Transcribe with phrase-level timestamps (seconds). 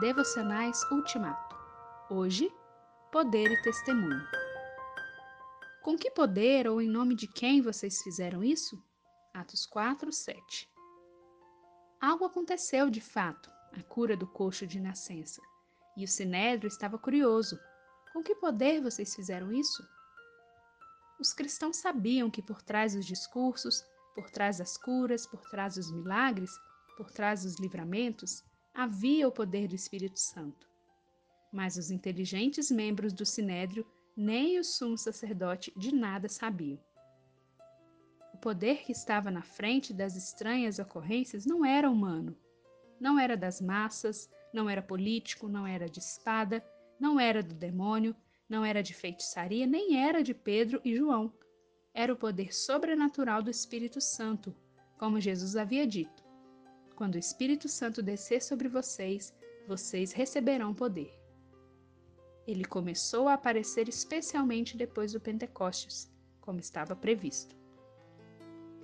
[0.00, 1.54] Devocionais Ultimato.
[2.08, 2.50] Hoje,
[3.12, 4.26] poder e testemunho.
[5.82, 8.82] Com que poder ou em nome de quem vocês fizeram isso?
[9.34, 10.70] Atos 4, 7.
[12.00, 15.42] Algo aconteceu de fato, a cura do coxo de nascença,
[15.94, 17.60] e o sinédrio estava curioso.
[18.14, 19.86] Com que poder vocês fizeram isso?
[21.20, 25.92] Os cristãos sabiam que por trás dos discursos, por trás das curas, por trás dos
[25.92, 26.50] milagres,
[26.96, 28.42] por trás dos livramentos,
[28.74, 30.68] havia o poder do Espírito Santo.
[31.52, 33.86] Mas os inteligentes membros do Sinédrio
[34.16, 36.78] nem o sumo sacerdote de nada sabiam.
[38.34, 42.36] O poder que estava na frente das estranhas ocorrências não era humano,
[43.00, 46.64] não era das massas, não era político, não era de espada,
[46.98, 48.14] não era do demônio,
[48.48, 51.32] não era de feitiçaria, nem era de Pedro e João.
[51.94, 54.54] Era o poder sobrenatural do Espírito Santo,
[54.98, 56.19] como Jesus havia dito.
[57.00, 59.32] Quando o Espírito Santo descer sobre vocês,
[59.66, 61.10] vocês receberão poder.
[62.46, 67.56] Ele começou a aparecer especialmente depois do Pentecostes, como estava previsto.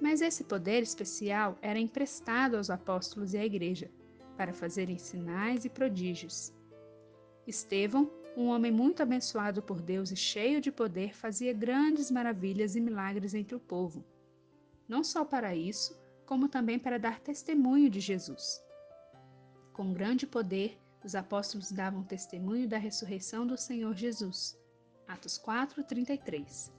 [0.00, 3.90] Mas esse poder especial era emprestado aos apóstolos e à igreja
[4.34, 6.54] para fazerem sinais e prodígios.
[7.46, 12.80] Estevão, um homem muito abençoado por Deus e cheio de poder, fazia grandes maravilhas e
[12.80, 14.02] milagres entre o povo.
[14.88, 18.62] Não só para isso, como também para dar testemunho de Jesus.
[19.72, 24.58] Com grande poder, os apóstolos davam testemunho da ressurreição do Senhor Jesus.
[25.06, 26.72] Atos 4, 33.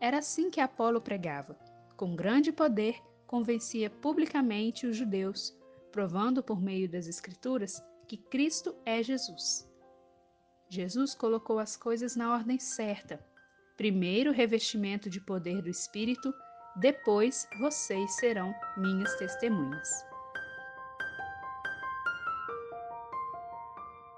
[0.00, 1.58] Era assim que Apolo pregava.
[1.96, 5.56] Com grande poder, convencia publicamente os judeus,
[5.92, 9.68] provando por meio das Escrituras que Cristo é Jesus.
[10.68, 13.24] Jesus colocou as coisas na ordem certa.
[13.76, 16.32] Primeiro, revestimento de poder do Espírito
[16.76, 20.13] depois vocês serão minhas testemunhas.